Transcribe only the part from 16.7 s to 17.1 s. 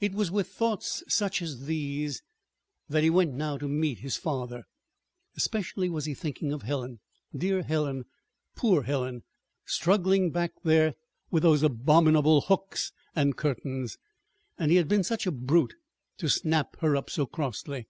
her up